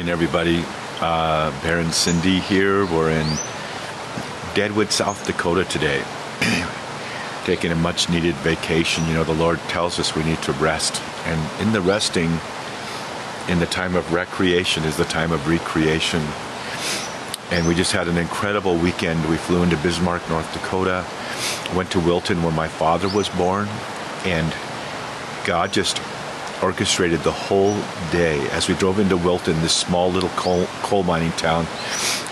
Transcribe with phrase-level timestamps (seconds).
[0.00, 0.64] And everybody,
[1.02, 2.86] uh, Bear and Cindy here.
[2.86, 3.26] We're in
[4.54, 6.02] Deadwood, South Dakota today.
[7.44, 9.06] Taking a much needed vacation.
[9.06, 11.02] You know, the Lord tells us we need to rest.
[11.26, 12.30] And in the resting,
[13.48, 16.22] in the time of recreation, is the time of recreation.
[17.50, 19.28] And we just had an incredible weekend.
[19.28, 21.04] We flew into Bismarck, North Dakota,
[21.76, 23.68] went to Wilton where my father was born,
[24.24, 24.50] and
[25.44, 26.00] God just
[26.62, 27.74] orchestrated the whole
[28.10, 28.40] day.
[28.50, 31.66] As we drove into Wilton, this small little coal, coal mining town,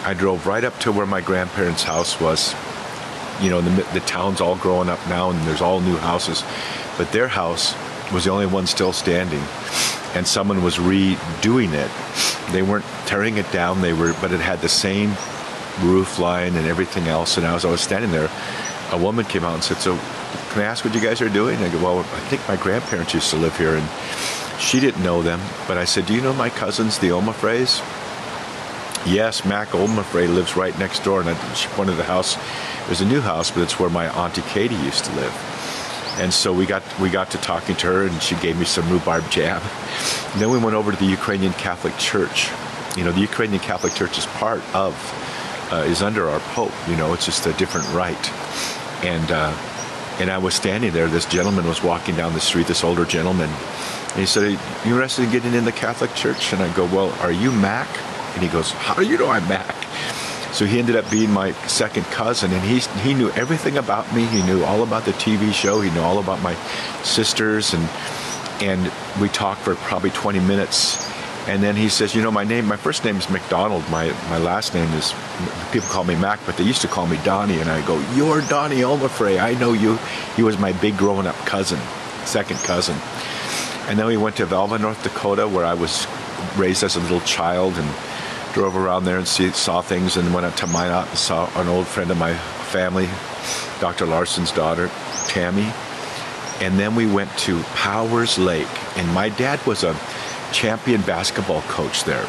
[0.05, 2.55] I drove right up to where my grandparents' house was.
[3.41, 6.43] You know, the, the town's all growing up now and there's all new houses,
[6.97, 7.75] but their house
[8.13, 9.43] was the only one still standing
[10.15, 11.91] and someone was redoing it.
[12.53, 15.11] They weren't tearing it down, they were but it had the same
[15.81, 17.37] roof line and everything else.
[17.37, 18.31] And as I was standing there,
[18.91, 19.95] a woman came out and said, So
[20.51, 21.59] can I ask what you guys are doing?
[21.59, 23.89] I go, Well, I think my grandparents used to live here and
[24.61, 27.81] she didn't know them, but I said, Do you know my cousins, the Omafrays?
[29.07, 32.37] Yes, Mac Omafray lives right next door, and I, she pointed the house.
[32.87, 35.33] There's a new house, but it's where my auntie Katie used to live.
[36.19, 38.89] And so we got we got to talking to her, and she gave me some
[38.91, 39.63] rhubarb jam.
[40.33, 42.51] And then we went over to the Ukrainian Catholic Church.
[42.97, 44.93] You know, the Ukrainian Catholic Church is part of
[45.73, 46.73] uh, is under our Pope.
[46.89, 48.33] You know, it's just a different rite.
[49.05, 49.55] And uh,
[50.19, 51.09] and I was standing there.
[51.09, 52.67] This gentleman was walking down the street.
[52.67, 56.53] This older gentleman, and he said, "Are you interested in getting in the Catholic Church?"
[56.53, 57.89] And I go, "Well, are you Mac?"
[58.35, 59.75] And he goes, "How do you know I'm Mac?"
[60.53, 64.25] So he ended up being my second cousin, and he he knew everything about me.
[64.25, 65.81] He knew all about the TV show.
[65.81, 66.55] He knew all about my
[67.03, 67.89] sisters, and
[68.61, 71.08] and we talked for probably 20 minutes.
[71.49, 73.83] And then he says, "You know, my name, my first name is McDonald.
[73.91, 75.15] My my last name is
[75.73, 78.43] people call me Mac, but they used to call me Donnie." And I go, "You're
[78.43, 79.41] Donnie Omafray.
[79.41, 79.99] I know you.
[80.37, 81.81] He was my big growing up cousin,
[82.25, 82.97] second cousin."
[83.89, 86.07] And then we went to Velva, North Dakota, where I was
[86.57, 87.89] raised as a little child, and
[88.53, 91.69] drove around there and see, saw things and went up to Minot and saw an
[91.69, 92.35] old friend of my
[92.73, 93.09] family,
[93.81, 94.05] Dr.
[94.05, 94.91] Larson's daughter,
[95.27, 95.73] Tammy.
[96.61, 98.69] And then we went to Powers Lake.
[98.97, 99.95] And my dad was a
[100.53, 102.27] champion basketball coach there.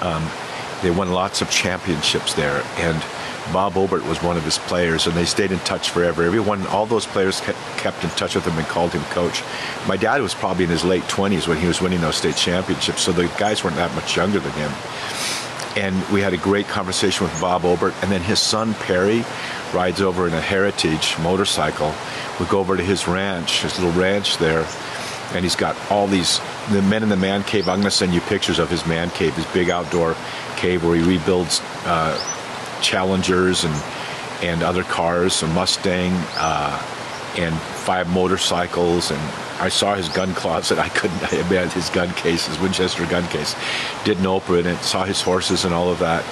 [0.00, 0.28] Um,
[0.82, 2.62] they won lots of championships there.
[2.76, 3.02] And
[3.52, 6.22] Bob Obert was one of his players, and they stayed in touch forever.
[6.22, 9.42] Everyone, all those players kept in touch with him and called him coach.
[9.86, 13.02] My dad was probably in his late 20s when he was winning those state championships,
[13.02, 14.70] so the guys weren't that much younger than him.
[15.76, 19.24] And we had a great conversation with Bob Obert, and then his son Perry
[19.72, 21.92] rides over in a Heritage motorcycle.
[22.38, 24.66] We go over to his ranch, his little ranch there,
[25.32, 26.40] and he's got all these
[26.70, 27.68] the men in the man cave.
[27.68, 30.16] I'm going to send you pictures of his man cave, his big outdoor
[30.56, 31.60] cave where he rebuilds.
[31.84, 32.18] Uh,
[32.82, 33.74] Challengers and
[34.42, 36.82] and other cars, a Mustang, uh,
[37.38, 39.10] and five motorcycles.
[39.10, 39.20] And
[39.60, 40.78] I saw his gun closet.
[40.88, 41.22] I couldn't.
[41.22, 43.54] I had his gun case, his Winchester gun case.
[44.04, 44.76] Didn't open it.
[44.78, 46.24] Saw his horses and all of that.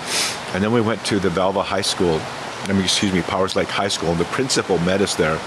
[0.55, 2.21] And then we went to the Velva High School.
[2.65, 4.11] I mean, excuse me, Powers Lake High School.
[4.11, 5.41] And the principal met us there.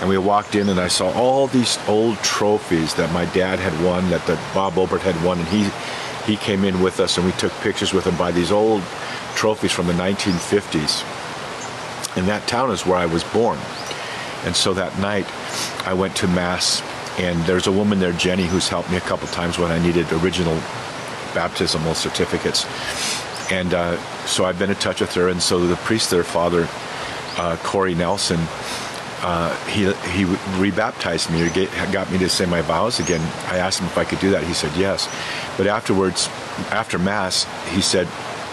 [0.00, 3.72] And we walked in, and I saw all these old trophies that my dad had
[3.84, 5.70] won, that the Bob Obert had won, and he
[6.28, 8.82] he came in with us, and we took pictures with him by these old
[9.34, 11.02] trophies from the 1950s.
[12.18, 13.58] And that town is where I was born.
[14.44, 15.26] And so that night,
[15.86, 16.82] I went to Mass,
[17.18, 20.12] and there's a woman there, Jenny, who's helped me a couple times when I needed
[20.12, 20.54] original
[21.34, 22.66] baptismal certificates.
[23.50, 26.68] And uh, so I've been in touch with her, and so the priest there, Father
[27.38, 28.38] uh, Corey Nelson,
[29.20, 30.24] uh, he he
[30.60, 33.20] rebaptized me or get, got me to say my vows again.
[33.46, 34.44] I asked him if I could do that.
[34.44, 35.08] He said yes.
[35.56, 36.28] But afterwards,
[36.70, 38.06] after Mass, he said,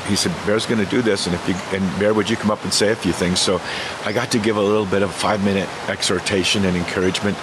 [0.08, 2.52] he said, Bear's going to do this, and if you and Bear, would you come
[2.52, 3.40] up and say a few things?
[3.40, 3.62] So
[4.06, 7.38] I got to give a little bit of five minute exhortation and encouragement,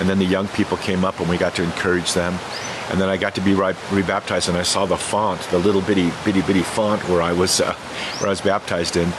[0.00, 2.38] and then the young people came up and we got to encourage them,
[2.90, 5.82] and then I got to be re- rebaptized, and I saw the font, the little
[5.82, 7.74] bitty bitty bitty font where I was uh,
[8.18, 9.12] where I was baptized in,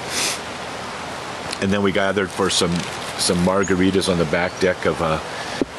[1.61, 2.71] and then we gathered for some
[3.21, 5.19] some margaritas on the back deck of uh,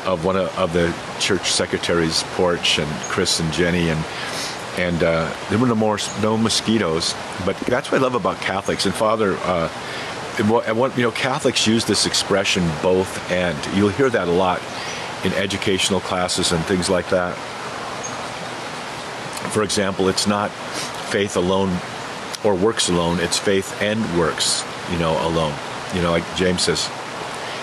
[0.05, 4.05] of one of, of the church secretary's porch, and Chris and Jenny and
[4.79, 7.15] and uh, there were no more no mosquitoes.
[7.45, 8.87] But that's what I love about Catholics.
[8.87, 9.69] And Father, uh,
[10.45, 13.59] what you know, Catholics use this expression both and.
[13.77, 14.63] You'll hear that a lot
[15.25, 17.37] in educational classes and things like that.
[19.53, 20.51] For example, it's not
[21.11, 21.77] faith alone
[22.45, 23.21] or works alone.
[23.21, 25.55] It's faith and works, you know, alone.
[25.95, 26.91] You know, like James says,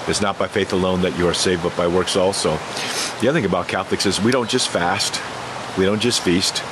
[0.09, 2.57] it's not by faith alone that you are saved, but by works also.
[3.21, 5.21] The other thing about Catholics is we don't just fast,
[5.77, 6.63] we don't just feast,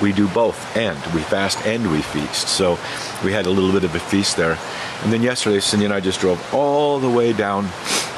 [0.00, 2.48] we do both and we fast and we feast.
[2.48, 2.78] So
[3.24, 4.58] we had a little bit of a feast there.
[5.02, 7.64] And then yesterday cindy and i just drove all the way down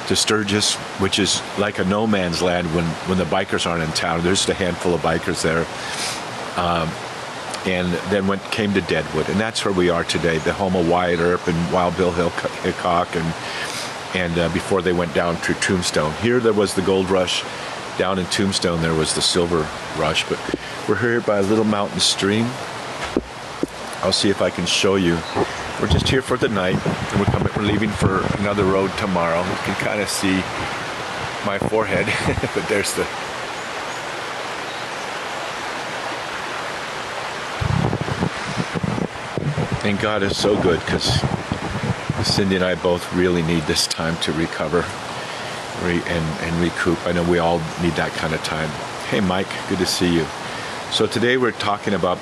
[0.08, 3.90] to sturgis which is like a no man's land when when the bikers aren't in
[3.90, 4.22] town.
[4.22, 5.66] There's just a handful of bikers there.
[6.56, 6.90] Um,
[7.64, 10.88] and then went came to Deadwood, and that's where we are today, the home of
[10.88, 13.34] Wyatt Earp and Wild Bill Hickok, and
[14.14, 16.12] and uh, before they went down to Tombstone.
[16.14, 17.44] Here there was the gold rush,
[17.98, 19.66] down in Tombstone there was the silver
[19.98, 20.38] rush, but
[20.88, 22.46] we're here by a little mountain stream.
[24.02, 25.18] I'll see if I can show you.
[25.80, 27.52] We're just here for the night, and we're coming.
[27.56, 29.40] We're leaving for another road tomorrow.
[29.40, 30.36] You can kind of see
[31.46, 32.06] my forehead,
[32.54, 33.06] but there's the
[39.84, 41.20] And God is so good because
[42.24, 44.84] Cindy and I both really need this time to recover
[45.82, 47.04] re- and, and recoup.
[47.06, 48.68] I know we all need that kind of time.
[49.08, 50.24] Hey, Mike, good to see you.
[50.92, 52.18] So today we're talking about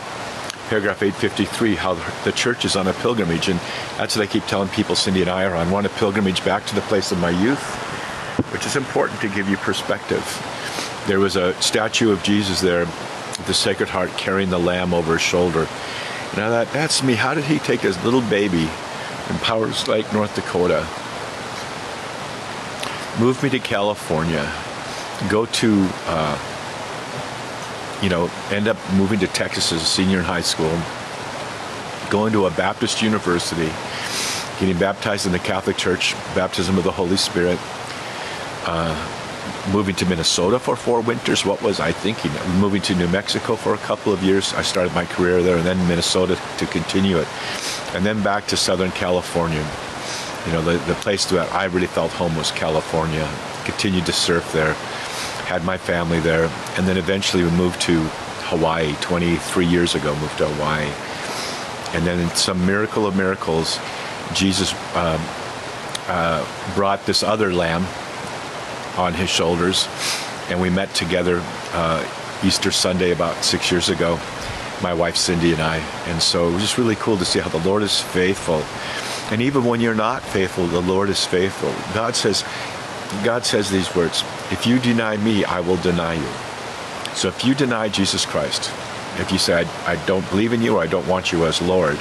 [0.69, 1.95] paragraph 853, how
[2.25, 3.49] the church is on a pilgrimage.
[3.49, 3.61] And
[3.99, 5.71] that's what I keep telling people Cindy and I are on.
[5.71, 7.63] We're on a pilgrimage back to the place of my youth,
[8.53, 10.25] which is important to give you perspective.
[11.07, 12.87] There was a statue of Jesus there,
[13.47, 15.67] the Sacred Heart carrying the lamb over his shoulder.
[16.33, 17.15] And I thought, that's me.
[17.15, 18.69] How did he take his little baby
[19.31, 20.87] in Powers Lake, North Dakota,
[23.19, 24.53] move me to California,
[25.29, 26.39] go to, uh,
[28.03, 30.77] you know, end up moving to Texas as a senior in high school,
[32.11, 33.71] going to a Baptist university,
[34.59, 37.59] getting baptized in the Catholic Church, baptism of the Holy Spirit,
[38.67, 39.17] uh,
[39.73, 41.45] moving to Minnesota for four winters.
[41.45, 42.33] What was I thinking?
[42.61, 44.55] Moving to New Mexico for a couple of years.
[44.55, 47.29] I started my career there, and then Minnesota to continue it,
[47.95, 49.67] and then back to Southern California.
[50.47, 53.29] You know, the, the place that I really felt home was California.
[53.65, 54.73] Continued to surf there,
[55.45, 56.45] had my family there,
[56.77, 58.01] and then eventually we moved to
[58.51, 60.91] Hawaii 23 years ago, moved to Hawaii.
[61.95, 63.79] And then in some miracle of miracles,
[64.33, 65.21] Jesus um,
[66.09, 66.45] uh,
[66.75, 67.85] brought this other lamb
[68.97, 69.89] on his shoulders.
[70.49, 72.05] And we met together uh,
[72.45, 74.19] Easter Sunday about six years ago,
[74.83, 75.77] my wife Cindy and I.
[76.07, 78.63] And so it was just really cool to see how the Lord is faithful.
[79.33, 81.73] And even when you're not faithful, the Lord is faithful.
[81.95, 82.45] God says,
[83.25, 87.15] God says these words, if you deny me, I will deny you.
[87.15, 88.71] So if you deny Jesus Christ,
[89.19, 91.61] if you say, I, I don't believe in you or I don't want you as
[91.61, 91.99] Lord,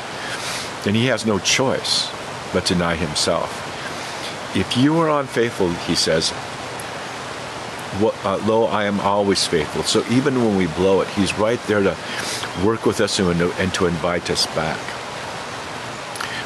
[0.83, 2.09] then he has no choice
[2.53, 3.65] but deny himself.
[4.55, 6.31] If you are unfaithful, he says,
[8.01, 9.83] uh, lo, I am always faithful.
[9.83, 11.95] So even when we blow it, He's right there to
[12.65, 14.79] work with us and, to invite us back.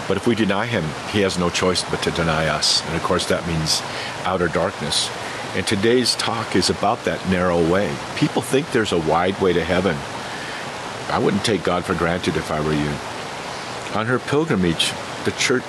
[0.08, 2.86] But if we deny Him, He has no choice but to deny us.
[2.88, 3.82] And of course, that means
[4.24, 5.10] outer darkness.
[5.56, 7.96] And today's talk is about that narrow way.
[8.16, 9.96] People think there's a wide way to heaven.
[11.10, 12.90] I wouldn't take God for granted if I were you.
[13.98, 14.92] On her pilgrimage,
[15.26, 15.64] the church,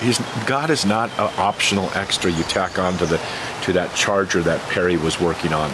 [0.47, 3.21] God is not an optional extra you tack on to the
[3.61, 5.71] to that charger that Perry was working on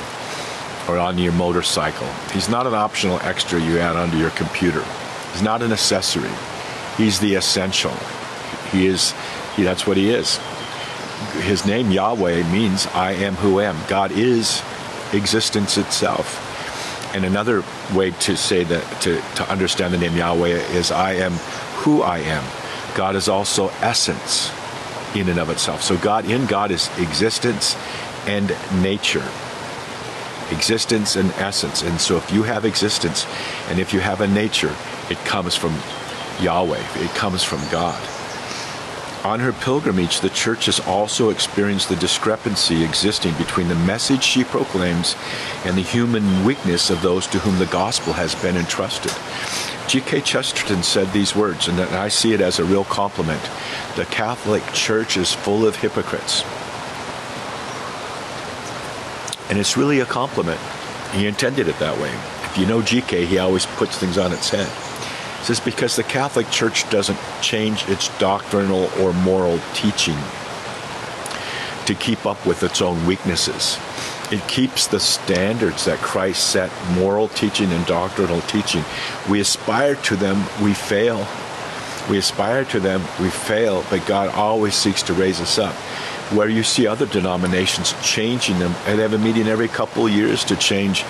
[0.87, 2.07] or on your motorcycle.
[2.31, 4.83] He's not an optional extra you add onto your computer.
[5.31, 6.31] He's not an accessory.
[6.97, 7.93] He's the essential.
[8.71, 9.13] He is,
[9.55, 10.39] he, that's what he is.
[11.41, 13.77] His name, Yahweh, means I am who am.
[13.87, 14.61] God is
[15.13, 16.47] existence itself.
[17.13, 17.63] And another
[17.93, 21.33] way to say that, to, to understand the name Yahweh is I am
[21.83, 22.43] who I am.
[22.95, 24.51] God is also essence
[25.15, 25.81] in and of itself.
[25.81, 27.75] So God in God is existence
[28.25, 29.27] and nature.
[30.51, 31.81] Existence and essence.
[31.81, 33.25] And so if you have existence
[33.69, 34.75] and if you have a nature,
[35.09, 35.73] it comes from
[36.41, 36.83] Yahweh.
[36.95, 38.01] It comes from God.
[39.23, 44.43] On her pilgrimage, the church has also experienced the discrepancy existing between the message she
[44.43, 45.15] proclaims
[45.63, 49.13] and the human weakness of those to whom the gospel has been entrusted.
[49.87, 50.21] G.K.
[50.21, 53.41] Chesterton said these words, and I see it as a real compliment.
[53.95, 56.43] The Catholic Church is full of hypocrites.
[59.51, 60.59] And it's really a compliment.
[61.11, 62.09] He intended it that way.
[62.45, 64.67] If you know GK, he always puts things on its head.
[65.41, 70.17] It says because the Catholic Church doesn't change its doctrinal or moral teaching
[71.85, 73.77] to keep up with its own weaknesses.
[74.31, 78.85] It keeps the standards that Christ set, moral teaching and doctrinal teaching.
[79.29, 81.27] We aspire to them, we fail.
[82.09, 85.75] We aspire to them, we fail, but God always seeks to raise us up.
[86.33, 90.45] Where you see other denominations changing them, and have a meeting every couple of years
[90.45, 91.03] to change.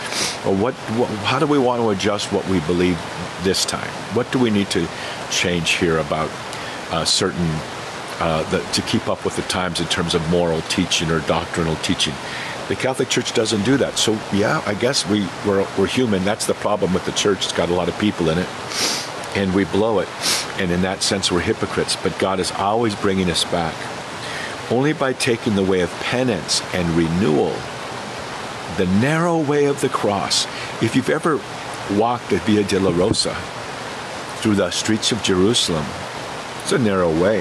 [0.44, 2.98] Well, what, what, how do we want to adjust what we believe
[3.44, 3.92] this time?
[4.16, 4.88] What do we need to
[5.30, 6.32] change here about
[6.90, 7.48] uh, certain
[8.20, 11.76] uh, the, to keep up with the times in terms of moral teaching or doctrinal
[11.78, 12.16] teaching?
[12.68, 14.00] The Catholic Church doesn't do that.
[14.00, 16.24] So yeah, I guess we we're, we're human.
[16.24, 17.44] That's the problem with the church.
[17.44, 18.48] It's got a lot of people in it,
[19.36, 20.08] and we blow it.
[20.58, 21.96] And in that sense, we're hypocrites.
[21.96, 23.76] But God is always bringing us back.
[24.72, 27.54] Only by taking the way of penance and renewal,
[28.78, 30.46] the narrow way of the cross.
[30.82, 31.40] If you've ever
[31.98, 33.36] walked the Via Dolorosa
[34.42, 35.86] through the streets of Jerusalem.
[36.64, 37.40] It's a narrow way.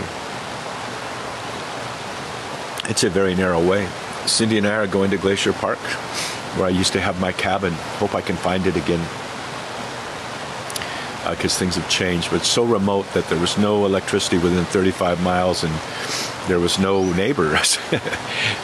[2.90, 3.88] It's a very narrow way.
[4.26, 5.78] Cindy and I are going to Glacier Park,
[6.58, 7.72] where I used to have my cabin.
[7.98, 9.00] Hope I can find it again
[11.30, 12.30] because uh, things have changed.
[12.30, 15.72] But it's so remote that there was no electricity within 35 miles and
[16.50, 17.78] there was no neighbors.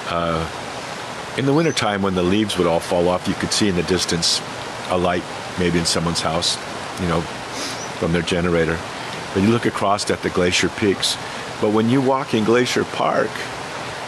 [0.09, 3.77] uh, in the wintertime, when the leaves would all fall off, you could see in
[3.77, 4.43] the distance
[4.89, 5.23] a light,
[5.61, 6.57] maybe in someone's house,
[7.01, 7.21] you know,
[8.01, 8.77] from their generator.
[9.33, 11.17] But you look across at the glacier peaks.
[11.61, 13.31] But when you walk in Glacier Park,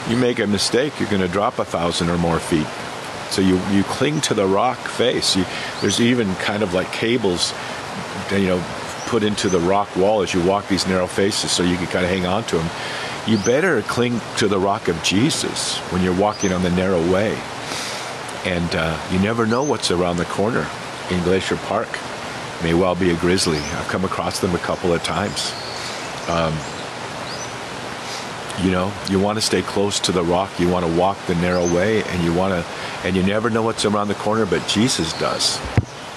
[0.09, 2.67] you make a mistake, you're going to drop a thousand or more feet.
[3.31, 5.37] So you, you cling to the rock face.
[5.37, 5.45] You,
[5.81, 7.55] there's even kind of like cables,
[8.33, 8.65] you know,
[9.07, 12.05] put into the rock wall as you walk these narrow faces so you can kind
[12.05, 12.69] of hang on to them.
[13.29, 17.39] You better cling to the rock of Jesus when you're walking on the narrow way.
[18.47, 20.67] And uh, you never know what's around the corner
[21.11, 21.91] in Glacier Park.
[22.63, 23.59] May well be a grizzly.
[23.59, 25.53] I've come across them a couple of times.
[26.27, 26.55] Um,
[28.65, 30.59] you know, you want to stay close to the rock.
[30.59, 33.61] You want to walk the narrow way, and you want to, and you never know
[33.61, 35.61] what's around the corner, but Jesus does.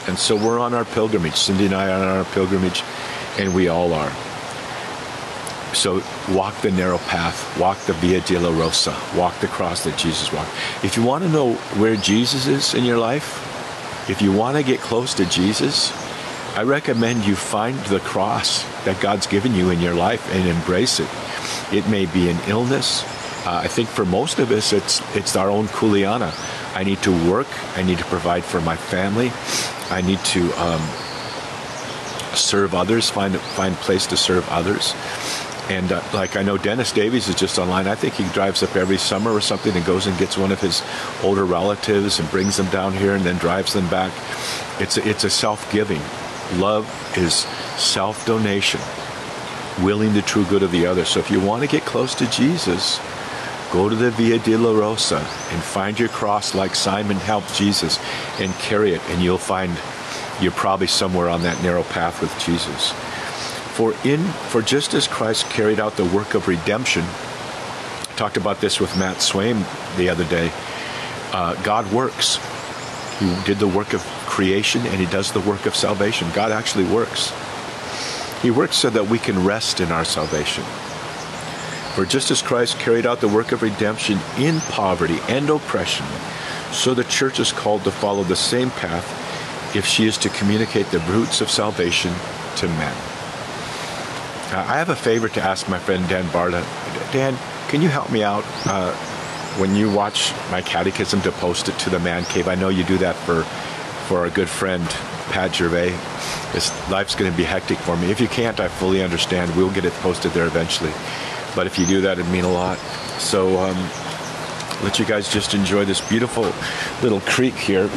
[0.08, 1.36] And so we're on our pilgrimage.
[1.36, 2.84] Cindy and I are on our pilgrimage,
[3.38, 4.14] and we all are.
[5.74, 6.02] So
[6.36, 10.52] walk the narrow path, walk the Via Dolorosa, walk the cross that Jesus walked.
[10.84, 13.48] If you want to know where Jesus is in your life,
[14.10, 15.92] if you want to get close to Jesus,
[16.56, 21.00] I recommend you find the cross that God's given you in your life and embrace
[21.00, 21.08] it.
[21.72, 23.04] It may be an illness.
[23.46, 26.34] Uh, I think for most of us, it's it's our own kuleana.
[26.76, 27.48] I need to work.
[27.78, 29.32] I need to provide for my family.
[29.90, 30.82] I need to um,
[32.36, 33.10] serve others.
[33.10, 34.94] Find find place to serve others.
[35.72, 37.88] And uh, like I know Dennis Davies is just online.
[37.88, 40.60] I think he drives up every summer or something and goes and gets one of
[40.60, 40.84] his
[41.24, 44.12] older relatives and brings them down here and then drives them back.
[44.82, 46.02] It's a, it's a self-giving.
[46.60, 46.86] Love
[47.18, 47.46] is
[47.82, 48.82] self-donation
[49.82, 51.06] willing the true good of the other.
[51.06, 53.00] So if you want to get close to Jesus,
[53.72, 55.20] go to the Via Dolorosa
[55.54, 57.98] and find your cross like Simon helped Jesus
[58.42, 59.72] and carry it, and you'll find
[60.42, 62.94] you're probably somewhere on that narrow path with Jesus.
[63.82, 67.04] For in for just as Christ carried out the work of redemption,
[68.16, 69.66] talked about this with Matt Swaim
[69.98, 70.52] the other day.
[71.34, 72.38] Uh, God works.
[73.18, 76.28] He did the work of creation and he does the work of salvation.
[76.36, 77.34] God actually works.
[78.44, 80.64] He works so that we can rest in our salvation.
[81.96, 86.06] For just as Christ carried out the work of redemption in poverty and oppression,
[86.72, 90.86] so the church is called to follow the same path if she is to communicate
[90.92, 92.14] the roots of salvation
[92.58, 93.21] to men.
[94.54, 96.62] I have a favor to ask my friend Dan Barta.
[97.14, 97.38] Dan,
[97.70, 98.94] can you help me out uh,
[99.58, 102.50] when you watch my catechism to post it to the man cave?
[102.50, 103.44] I know you do that for
[104.08, 104.86] for our good friend
[105.32, 105.92] Pat Gervais.
[106.52, 108.12] This life's going to be hectic for me.
[108.12, 109.56] If you can't, I fully understand.
[109.56, 110.92] We'll get it posted there eventually.
[111.56, 112.78] But if you do that, it'd mean a lot.
[113.20, 113.78] So um,
[114.84, 116.52] let you guys just enjoy this beautiful
[117.02, 117.90] little creek here,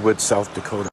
[0.00, 0.89] Wood, South Dakota.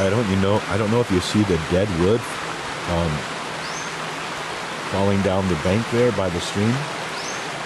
[0.00, 2.20] I don't you know I don't know if you see the dead wood
[2.88, 3.12] um,
[4.90, 6.74] falling down the bank there by the stream,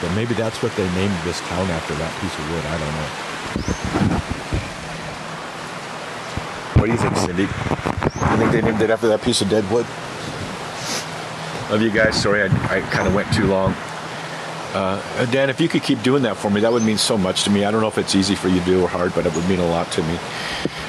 [0.02, 2.64] but maybe that's what they named this town after that piece of wood.
[2.66, 3.08] I don't know.
[6.80, 7.46] What do you think, Cindy?
[7.46, 9.86] I think they named it after that piece of dead wood?
[11.70, 12.20] Love you guys.
[12.20, 13.72] Sorry, I, I kind of went too long.
[14.74, 17.44] Uh, Dan, if you could keep doing that for me, that would mean so much
[17.44, 17.64] to me.
[17.64, 19.48] I don't know if it's easy for you to do or hard, but it would
[19.48, 20.18] mean a lot to me.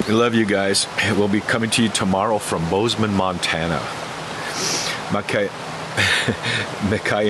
[0.08, 0.86] I love you guys.
[1.18, 3.80] We'll be coming to you tomorrow from Bozeman, Montana.
[5.10, 5.50] Makai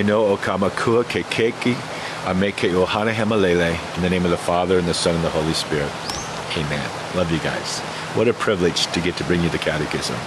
[0.05, 1.73] no Okamakua Kekeki
[2.25, 5.53] Ameke Ohana Hemalele in the name of the Father and the Son and the Holy
[5.53, 5.89] Spirit.
[6.57, 7.15] Amen.
[7.15, 7.79] Love you guys.
[8.13, 10.17] What a privilege to get to bring you the catechism.